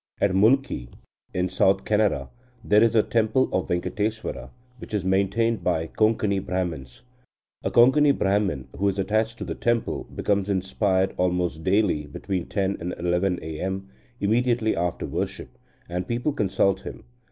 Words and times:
At 0.19 0.31
Mulki 0.33 0.89
in 1.31 1.47
South 1.47 1.85
Canara 1.85 2.29
there 2.63 2.81
is 2.81 2.95
a 2.95 3.03
temple 3.03 3.47
of 3.53 3.67
Venkateswara, 3.67 4.49
which 4.79 4.95
is 4.95 5.05
maintained 5.05 5.63
by 5.63 5.85
Konkani 5.85 6.43
Brahmans. 6.43 7.03
A 7.63 7.69
Konkani 7.69 8.11
Brahman, 8.11 8.67
who 8.79 8.87
is 8.87 8.97
attached 8.97 9.37
to 9.37 9.43
the 9.43 9.53
temple, 9.53 10.05
becomes 10.05 10.49
inspired 10.49 11.13
almost 11.17 11.63
daily 11.63 12.07
between 12.07 12.47
10 12.47 12.77
and 12.79 12.95
11 12.97 13.37
A.M., 13.43 13.89
immediately 14.19 14.75
after 14.75 15.05
worship, 15.05 15.55
and 15.87 16.07
people 16.07 16.33
consult 16.33 16.79
him. 16.79 17.03